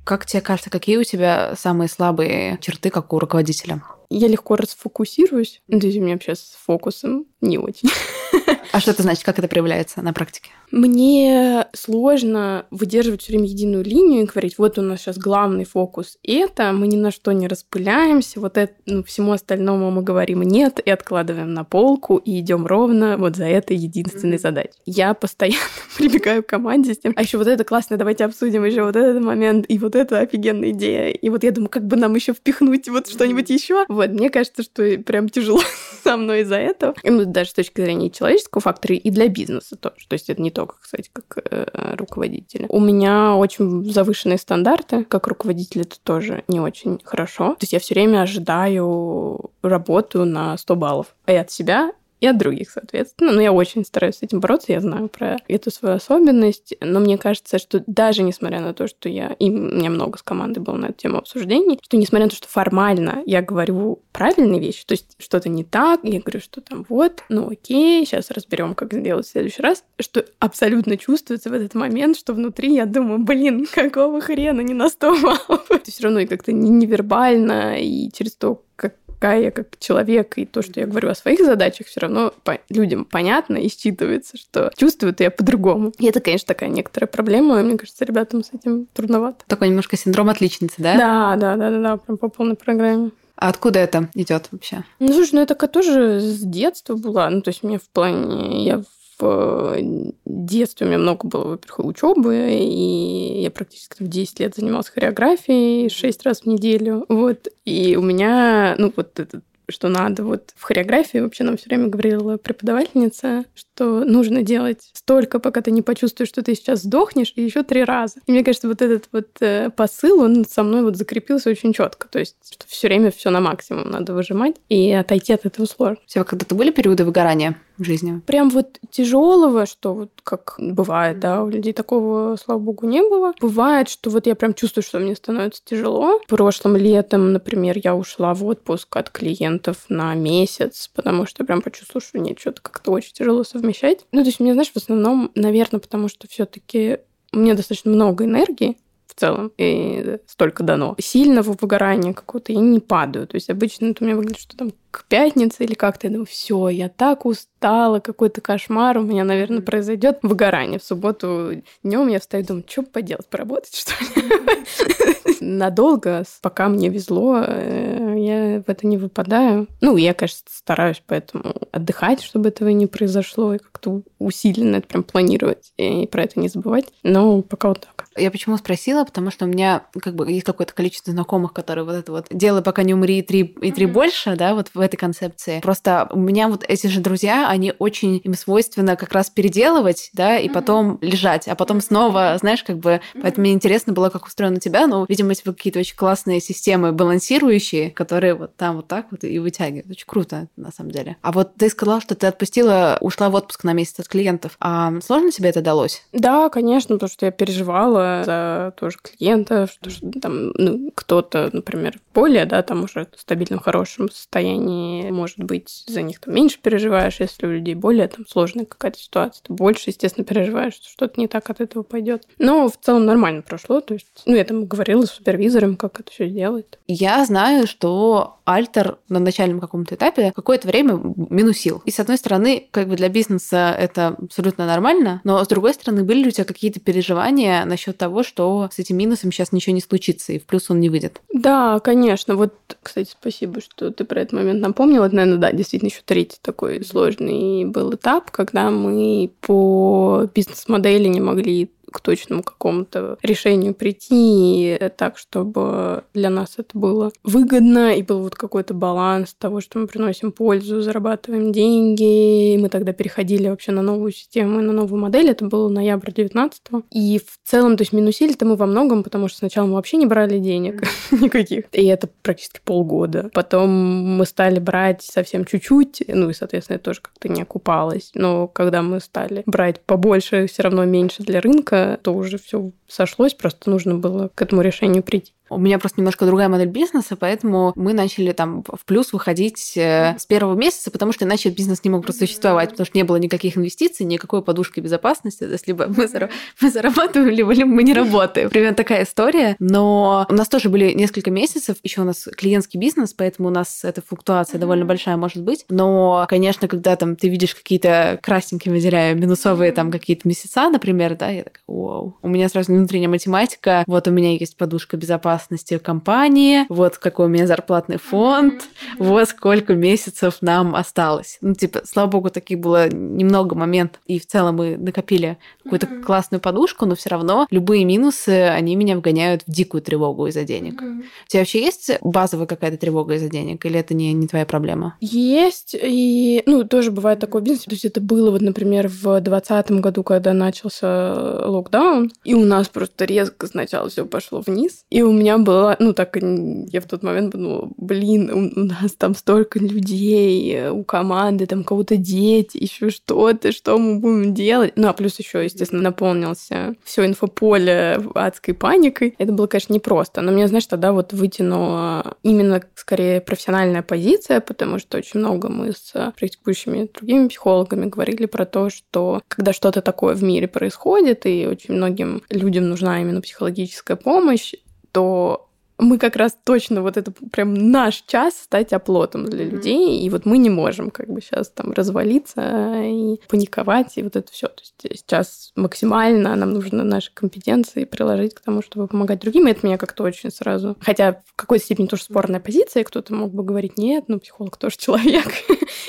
[0.03, 3.83] Как тебе кажется, какие у тебя самые слабые черты, как у руководителя?
[4.09, 5.61] Я легко расфокусируюсь.
[5.69, 7.89] То есть у меня вообще с фокусом не очень.
[8.71, 9.23] А что это значит?
[9.23, 10.49] Как это проявляется на практике?
[10.71, 16.17] Мне сложно выдерживать все время единую линию и говорить, вот у нас сейчас главный фокус
[16.23, 20.79] это, мы ни на что не распыляемся, вот это, ну, всему остальному мы говорим нет
[20.83, 24.41] и откладываем на полку и идем ровно вот за этой единственной mm-hmm.
[24.41, 24.73] задачей.
[24.85, 25.57] Я постоянно
[25.97, 29.23] прибегаю к команде с тем, а еще вот это классно, давайте обсудим еще вот этот
[29.23, 31.09] момент, и вот это офигенная идея.
[31.09, 33.85] И вот я думаю, как бы нам еще впихнуть вот что-нибудь еще.
[33.87, 35.61] Вот, мне кажется, что прям тяжело
[36.03, 36.93] со мной из-за этого.
[37.03, 40.07] Ну, даже с точки зрения человеческого фактора и для бизнеса тоже.
[40.07, 42.65] То есть это не только, кстати, как э, руководителя.
[42.69, 45.03] У меня очень завышенные стандарты.
[45.03, 47.51] Как руководитель это тоже не очень хорошо.
[47.51, 51.15] То есть я все время ожидаю работу на 100 баллов.
[51.27, 53.31] И от себя, и от других, соответственно.
[53.31, 57.17] Но я очень стараюсь с этим бороться, я знаю про эту свою особенность, но мне
[57.17, 60.75] кажется, что даже несмотря на то, что я, и у меня много с командой было
[60.75, 64.93] на эту тему обсуждений, что несмотря на то, что формально я говорю правильные вещи, то
[64.93, 69.27] есть что-то не так, я говорю, что там вот, ну окей, сейчас разберем, как сделать
[69.27, 74.21] в следующий раз, что абсолютно чувствуется в этот момент, что внутри я думаю, блин, какого
[74.21, 75.67] хрена не на 100 баллов.
[75.83, 80.61] Все равно и как-то невербально, и через то, как какая я как человек, и то,
[80.61, 85.19] что я говорю о своих задачах, все равно по людям понятно и считывается, что чувствуют
[85.19, 85.91] я по-другому.
[85.97, 89.43] И это, конечно, такая некоторая проблема, и мне кажется, ребятам с этим трудновато.
[89.47, 90.97] Такой немножко синдром отличницы, да?
[90.97, 93.11] Да, да, да, да, да прям по полной программе.
[93.35, 94.83] А откуда это идет вообще?
[94.99, 97.29] Ну, слушай, ну это тоже с детства была.
[97.29, 98.65] Ну, то есть мне в плане...
[98.65, 98.83] Я
[99.19, 99.77] в
[100.25, 105.89] детстве у меня много было, во-первых, учебы, и я практически в 10 лет занималась хореографией
[105.89, 107.05] 6 раз в неделю.
[107.09, 107.47] Вот.
[107.65, 110.23] И у меня, ну, вот этот что надо.
[110.23, 115.71] Вот в хореографии вообще нам все время говорила преподавательница, что нужно делать столько, пока ты
[115.71, 118.19] не почувствуешь, что ты сейчас сдохнешь, и еще три раза.
[118.25, 122.07] И мне кажется, вот этот вот э, посыл, он со мной вот закрепился очень четко.
[122.07, 125.97] То есть, что все время все на максимум надо выжимать, и отойти от этого сложно.
[126.03, 127.57] У тебя когда-то были периоды выгорания?
[127.77, 128.21] В жизни?
[128.25, 133.33] Прям вот тяжелого, что вот как бывает, да, у людей такого, слава богу, не было.
[133.39, 136.19] Бывает, что вот я прям чувствую, что мне становится тяжело.
[136.27, 142.01] Прошлым летом, например, я ушла в отпуск от клиентов на месяц, потому что прям почувствовала,
[142.01, 144.05] что нет, что-то как-то очень тяжело совмещать.
[144.11, 146.99] Ну, то есть мне, знаешь, в основном, наверное, потому что все таки
[147.31, 148.77] мне достаточно много энергии,
[149.17, 150.95] целом, и столько дано.
[150.99, 153.27] Сильного выгорания какого-то я не падаю.
[153.27, 156.25] То есть обычно это у меня выглядит, что там к пятнице или как-то я думаю,
[156.25, 160.79] все, я так устала, какой-то кошмар у меня, наверное, произойдет выгорание.
[160.79, 164.23] В субботу днем я встаю и думаю, что поделать, поработать, что ли?
[165.41, 169.67] Надолго, пока мне везло, э, я в это не выпадаю.
[169.81, 175.03] Ну, я, конечно, стараюсь поэтому отдыхать, чтобы этого не произошло, и как-то усиленно это прям
[175.03, 176.85] планировать и про это не забывать.
[177.03, 178.07] Но пока вот так.
[178.17, 179.03] Я почему спросила?
[179.03, 182.63] Потому что у меня как бы есть какое-то количество знакомых, которые вот это вот «делай,
[182.63, 185.59] пока не умри, и три, и три больше», да, вот в этой концепции.
[185.61, 190.37] Просто у меня вот эти же друзья, они очень, им свойственно как раз переделывать, да,
[190.37, 194.57] и потом лежать, а потом снова, знаешь, как бы, поэтому мне интересно было, как устроено
[194.57, 199.07] у тебя, но, видимо, эти какие-то очень классные системы балансирующие, которые вот там вот так
[199.11, 199.89] вот и вытягивают.
[199.89, 201.17] Очень круто, на самом деле.
[201.21, 204.57] А вот ты сказала, что ты отпустила, ушла в отпуск на месяц от клиентов.
[204.59, 206.03] А сложно тебе это далось?
[206.13, 211.99] Да, конечно, потому что я переживала за тоже клиентов, что, что там, ну, кто-то, например,
[212.13, 217.19] более, да, там уже в стабильном, хорошем состоянии может быть, за них там меньше переживаешь,
[217.19, 221.27] если у людей более там сложная какая-то ситуация, ты больше, естественно, переживаешь, что что-то не
[221.27, 222.27] так от этого пойдет.
[222.37, 226.11] Но в целом нормально прошло, то есть, ну, я там говорила с супервизором, как это
[226.11, 226.79] все делает.
[226.87, 228.06] Я знаю, что
[228.45, 231.81] Альтер на начальном каком-то этапе какое-то время минусил.
[231.85, 236.03] И, с одной стороны, как бы для бизнеса это абсолютно нормально, но, с другой стороны,
[236.03, 239.81] были ли у тебя какие-то переживания насчет того, что с этим минусом сейчас ничего не
[239.81, 241.21] случится, и в плюс он не выйдет?
[241.33, 242.35] Да, конечно.
[242.35, 245.05] Вот, кстати, спасибо, что ты про этот момент напомнила.
[245.05, 251.19] Это, наверное, да, действительно еще третий такой сложный был этап, когда мы по бизнес-модели не
[251.19, 258.19] могли к точному какому-то решению прийти так, чтобы для нас это было выгодно и был
[258.19, 262.53] вот какой-то баланс того, что мы приносим пользу, зарабатываем деньги.
[262.53, 265.31] И мы тогда переходили вообще на новую систему и на новую модель.
[265.31, 269.39] Это был ноябрь 19 И в целом, то есть минусили-то мы во многом, потому что
[269.39, 271.65] сначала мы вообще не брали денег никаких.
[271.71, 273.31] И это практически полгода.
[273.33, 278.11] Потом мы стали брать совсем чуть-чуть, ну и, соответственно, это тоже как-то не окупалось.
[278.13, 283.33] Но когда мы стали брать побольше, все равно меньше для рынка, то уже все сошлось,
[283.33, 285.33] просто нужно было к этому решению прийти.
[285.49, 290.15] У меня просто немножко другая модель бизнеса, поэтому мы начали там в плюс выходить э,
[290.17, 293.17] с первого месяца, потому что иначе бизнес не мог просто существовать, потому что не было
[293.17, 295.39] никаких инвестиций, никакой подушки безопасности.
[295.39, 296.29] То есть либо мы, зара-
[296.61, 298.49] мы зарабатываем, либо, либо мы не работаем.
[298.49, 299.55] Примерно такая история.
[299.59, 303.83] Но у нас тоже были несколько месяцев, еще у нас клиентский бизнес, поэтому у нас
[303.83, 305.65] эта флуктуация довольно большая может быть.
[305.69, 311.29] Но, конечно, когда там ты видишь какие-то красненькие, выделяю, минусовые там какие-то месяца, например, да,
[311.29, 312.17] я такая, вау.
[312.21, 317.27] У меня сразу внутренняя математика, вот у меня есть подушка безопасности, безопасности компании, вот какой
[317.27, 318.63] у меня зарплатный фонд,
[318.97, 321.37] вот сколько месяцев нам осталось.
[321.41, 326.41] Ну, типа, слава богу, таких было немного моментов, и в целом мы накопили какую-то классную
[326.41, 330.81] подушку, но все равно любые минусы, они меня вгоняют в дикую тревогу из-за денег.
[330.81, 334.97] У тебя вообще есть базовая какая-то тревога из-за денег, или это не, не твоя проблема?
[335.01, 339.71] Есть, и, ну, тоже бывает такой бизнес, то есть это было, вот, например, в 2020
[339.81, 345.11] году, когда начался локдаун, и у нас просто резко сначала все пошло вниз, и у
[345.11, 349.15] меня меня было, ну так, я в тот момент подумала, блин, у, у нас там
[349.15, 354.73] столько людей, у команды там кого-то дети, еще что-то, что мы будем делать?
[354.75, 359.15] Ну, а плюс еще, естественно, наполнился все инфополе адской паникой.
[359.17, 364.79] Это было, конечно, непросто, но мне, знаешь, тогда вот вытянула именно скорее профессиональная позиция, потому
[364.79, 370.15] что очень много мы с практикующими другими психологами говорили про то, что когда что-то такое
[370.15, 374.53] в мире происходит, и очень многим людям нужна именно психологическая помощь,
[374.97, 375.46] то
[375.77, 380.25] мы как раз точно вот это прям наш час стать оплотом для людей, и вот
[380.25, 384.47] мы не можем как бы сейчас там развалиться и паниковать, и вот это все.
[384.47, 389.51] То есть сейчас максимально нам нужно наши компетенции приложить к тому, чтобы помогать другим, и
[389.51, 390.75] это меня как-то очень сразу...
[390.79, 394.77] Хотя в какой-то степени тоже спорная позиция, кто-то мог бы говорить, нет, ну психолог тоже
[394.79, 395.27] человек,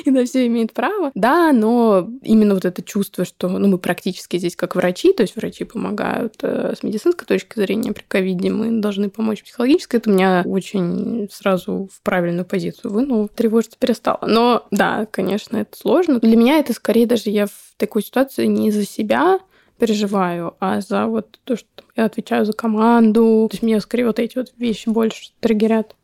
[0.04, 1.10] и на все имеет право.
[1.14, 5.36] Да, но именно вот это чувство, что ну, мы практически здесь как врачи, то есть
[5.36, 10.10] врачи помогают э, с медицинской точки зрения при ковиде, мы должны помочь психологически, психологическое, это
[10.10, 14.20] меня очень сразу в правильную позицию вынуло, тревожиться перестало.
[14.26, 16.18] Но да, конечно, это сложно.
[16.20, 19.38] Для меня это скорее даже я в такой ситуации не за себя
[19.78, 23.46] переживаю, а за вот то, что я отвечаю за команду.
[23.48, 25.94] То есть меня скорее вот эти вот вещи больше триггерят.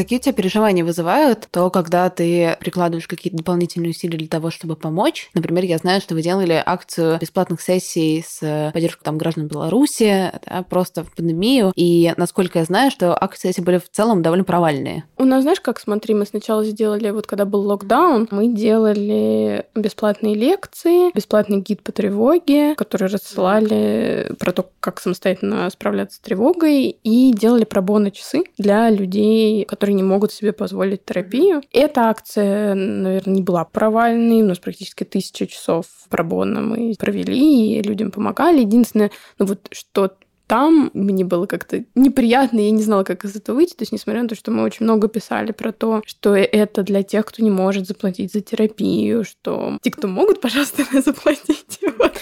[0.00, 4.74] Какие у тебя переживания вызывают то, когда ты прикладываешь какие-то дополнительные усилия для того, чтобы
[4.74, 5.28] помочь?
[5.34, 10.62] Например, я знаю, что вы делали акцию бесплатных сессий с поддержкой там, граждан Беларуси, да,
[10.62, 11.74] просто в пандемию.
[11.76, 15.04] И насколько я знаю, что акции эти были в целом довольно провальные.
[15.18, 20.34] У нас, знаешь, как, смотри, мы сначала сделали, вот когда был локдаун, мы делали бесплатные
[20.34, 27.34] лекции, бесплатный гид по тревоге, который рассылали про то, как самостоятельно справляться с тревогой, и
[27.34, 31.62] делали пробоно часы для людей, которые которые не могут себе позволить терапию.
[31.72, 34.42] Эта акция, наверное, не была провальной.
[34.42, 38.60] У нас практически тысяча часов пробонно мы провели, и людям помогали.
[38.60, 40.12] Единственное, ну вот что
[40.46, 43.74] там мне было как-то неприятно, я не знала, как из этого выйти.
[43.74, 47.02] То есть, несмотря на то, что мы очень много писали про то, что это для
[47.02, 51.78] тех, кто не может заплатить за терапию, что те, кто могут, пожалуйста, заплатить.
[51.98, 52.12] Вот.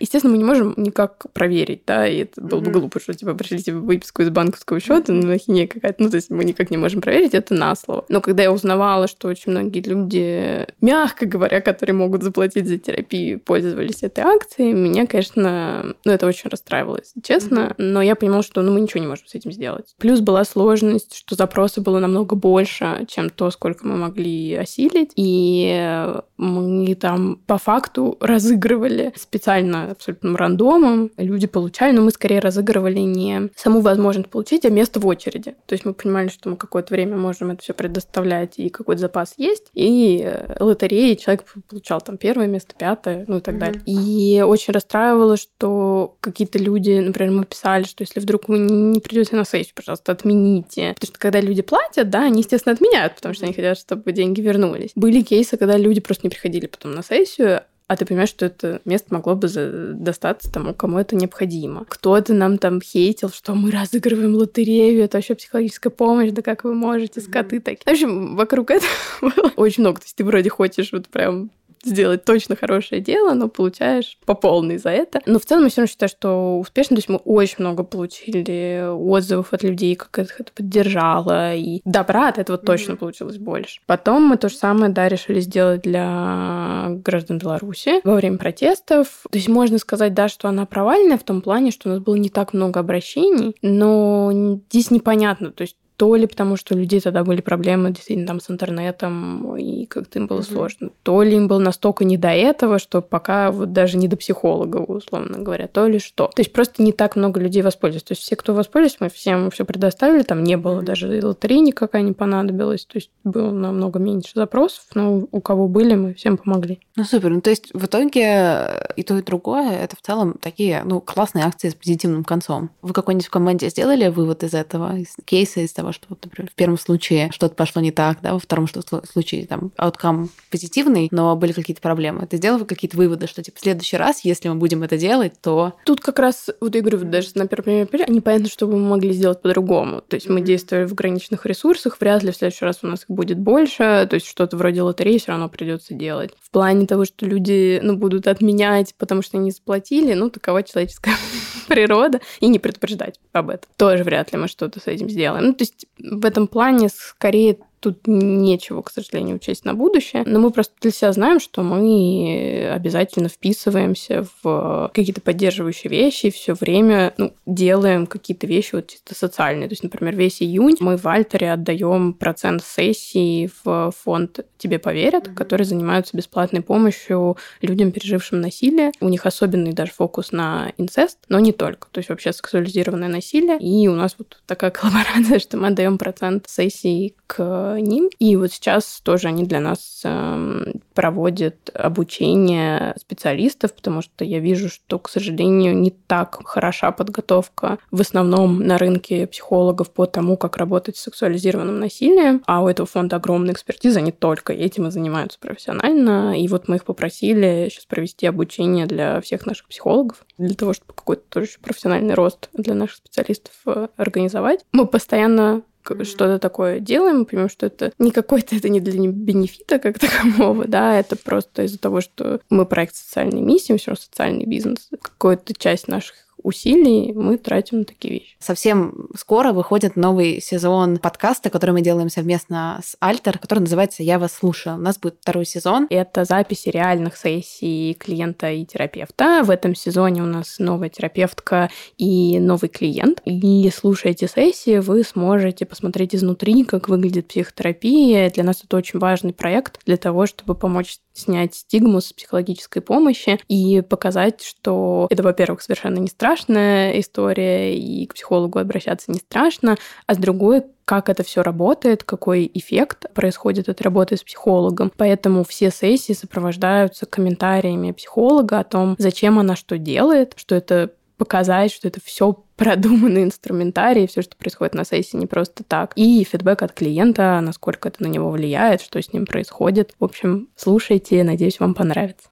[0.00, 3.72] Естественно, мы не можем никак проверить, да, и это было бы глупо, что типа пришлите
[3.72, 6.02] выписку из банковского счета, ну, ахинея какая-то.
[6.02, 8.04] Ну, то есть мы никак не можем проверить это на слово.
[8.08, 13.40] Но когда я узнавала, что очень многие люди, мягко говоря, которые могут заплатить за терапию,
[13.40, 17.74] пользовались этой акцией, меня, конечно, ну, это очень расстраивало, если честно.
[17.78, 19.94] Но я понимала, что ну, мы ничего не можем с этим сделать.
[19.98, 25.12] Плюс была сложность, что запросы было намного больше, чем то, сколько мы могли осилить.
[25.16, 26.06] И
[26.36, 31.10] мы там по факту разыгрывали специально абсолютным рандомом.
[31.16, 35.54] Люди получали, но мы скорее разыгрывали не саму возможность получить, а место в очереди.
[35.66, 39.34] То есть мы понимали, что мы какое-то время можем это все предоставлять, и какой-то запас
[39.36, 39.66] есть.
[39.74, 43.58] И э, лотереи человек получал там первое место, пятое, ну и так mm-hmm.
[43.58, 43.82] далее.
[43.86, 49.36] И очень расстраивало, что какие-то люди, например, мы писали, что если вдруг вы не придете
[49.36, 50.94] на сессию, пожалуйста, отмените.
[50.94, 54.40] Потому что когда люди платят, да, они, естественно, отменяют, потому что они хотят, чтобы деньги
[54.40, 54.90] вернулись.
[54.94, 58.82] Были кейсы, когда люди просто не приходили потом на сессию, а ты понимаешь, что это
[58.84, 61.86] место могло бы достаться тому, кому это необходимо.
[61.88, 66.74] Кто-то нам там хейтил, что мы разыгрываем лотерею, это вообще психологическая помощь, да как вы
[66.74, 67.84] можете, скоты такие.
[67.86, 70.00] В общем, вокруг этого было очень много.
[70.00, 71.50] То есть ты вроде хочешь вот прям
[71.88, 75.20] сделать точно хорошее дело, но получаешь по полной за это.
[75.26, 76.96] Но в целом я все равно считаю, что успешно.
[76.96, 81.54] То есть мы очень много получили отзывов от людей, как их это поддержало.
[81.54, 82.64] И добра от этого mm-hmm.
[82.64, 83.80] точно получилось больше.
[83.86, 89.24] Потом мы то же самое, да, решили сделать для граждан Беларуси во время протестов.
[89.30, 92.14] То есть можно сказать, да, что она провальная в том плане, что у нас было
[92.14, 95.50] не так много обращений, но здесь непонятно.
[95.50, 99.56] То есть то ли потому, что у людей тогда были проблемы действительно там с интернетом,
[99.56, 100.52] и как-то им было mm-hmm.
[100.52, 104.16] сложно, то ли им было настолько не до этого, что пока вот даже не до
[104.16, 106.28] психолога, условно говоря, то ли что.
[106.28, 108.04] То есть просто не так много людей воспользовались.
[108.04, 110.84] То есть все, кто воспользовались, мы всем все предоставили, там не было mm-hmm.
[110.84, 115.96] даже лотереи никакая не понадобилась, то есть было намного меньше запросов, но у кого были,
[115.96, 116.78] мы всем помогли.
[116.94, 120.82] Ну супер, ну то есть в итоге и то, и другое, это в целом такие,
[120.84, 122.70] ну, классные акции с позитивным концом.
[122.82, 126.24] Вы какой-нибудь в команде сделали вывод из этого, из кейса, из того, того, что, вот,
[126.24, 130.30] например, в первом случае что-то пошло не так, да, во втором что случае там ауткам
[130.50, 132.26] позитивный, но были какие-то проблемы.
[132.26, 135.74] Ты сделал какие-то выводы, что типа в следующий раз, если мы будем это делать, то...
[135.84, 139.12] Тут как раз, вот я говорю, даже на первом примере, непонятно, что бы мы могли
[139.12, 140.02] сделать по-другому.
[140.06, 143.08] То есть мы действовали в ограниченных ресурсах, вряд ли в следующий раз у нас их
[143.08, 146.30] будет больше, то есть что-то вроде лотереи все равно придется делать.
[146.40, 151.14] В плане того, что люди, ну, будут отменять, потому что они заплатили, ну, такова человеческая
[151.68, 153.70] природа, и не предупреждать об этом.
[153.76, 155.46] Тоже вряд ли мы что-то с этим сделаем.
[155.46, 160.22] Ну, то есть в этом плане скорее тут нечего, к сожалению, учесть на будущее.
[160.26, 166.30] Но мы просто для себя знаем, что мы обязательно вписываемся в какие-то поддерживающие вещи и
[166.30, 169.68] все время ну, делаем какие-то вещи вот чисто социальные.
[169.68, 175.28] То есть, например, весь июнь мы в Альтере отдаем процент сессии в фонд «Тебе поверят»,
[175.28, 175.34] mm-hmm.
[175.34, 178.92] который занимаются бесплатной помощью людям, пережившим насилие.
[179.00, 181.88] У них особенный даже фокус на инцест, но не только.
[181.90, 183.58] То есть вообще сексуализированное насилие.
[183.58, 188.08] И у нас вот такая коллаборация, что мы отдаем процент сессии к ним.
[188.18, 194.70] И вот сейчас тоже они для нас эм, проводят обучение специалистов, потому что я вижу,
[194.70, 200.56] что, к сожалению, не так хороша подготовка в основном на рынке психологов по тому, как
[200.56, 202.42] работать с сексуализированным насилием.
[202.46, 206.40] А у этого фонда огромная экспертиза, они только этим и занимаются профессионально.
[206.40, 210.94] И вот мы их попросили сейчас провести обучение для всех наших психологов, для того, чтобы
[210.94, 214.64] какой-то тоже профессиональный рост для наших специалистов э, организовать.
[214.72, 215.62] Мы постоянно
[216.04, 220.66] что-то такое делаем, мы понимаем, что это не какой-то, это не для бенефита как такового,
[220.66, 224.88] да, это просто из-за того, что мы проект социальной миссии, мы все равно социальный бизнес.
[225.00, 228.36] Какую-то часть наших усилий мы тратим на такие вещи.
[228.38, 234.18] Совсем скоро выходит новый сезон подкаста, который мы делаем совместно с Альтер, который называется «Я
[234.18, 234.76] вас слушаю».
[234.76, 235.86] У нас будет второй сезон.
[235.90, 239.42] Это записи реальных сессий клиента и терапевта.
[239.44, 243.20] В этом сезоне у нас новая терапевтка и новый клиент.
[243.24, 248.30] И слушая эти сессии, вы сможете посмотреть изнутри, как выглядит психотерапия.
[248.30, 253.38] Для нас это очень важный проект для того, чтобы помочь снять стигму с психологической помощи
[253.48, 259.18] и показать, что это, во-первых, совершенно не страшно, страшная история, и к психологу обращаться не
[259.18, 259.76] страшно,
[260.06, 264.92] а с другой, как это все работает, какой эффект происходит от работы с психологом.
[264.98, 271.72] Поэтому все сессии сопровождаются комментариями психолога о том, зачем она что делает, что это показать,
[271.72, 275.92] что это все продуманный инструментарий, все, что происходит на сессии, не просто так.
[275.96, 279.94] И фидбэк от клиента, насколько это на него влияет, что с ним происходит.
[279.98, 282.28] В общем, слушайте, надеюсь, вам понравится.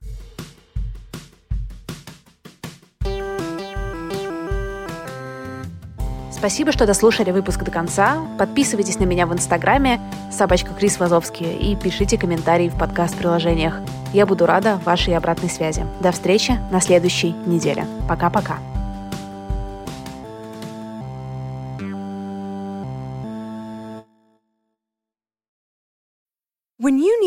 [6.47, 8.25] Спасибо, что дослушали выпуск до конца.
[8.39, 13.81] Подписывайтесь на меня в Инстаграме собачка Крис Вазовский и пишите комментарии в подкаст-приложениях.
[14.13, 15.85] Я буду рада вашей обратной связи.
[15.99, 17.85] До встречи на следующей неделе.
[18.09, 18.59] Пока-пока.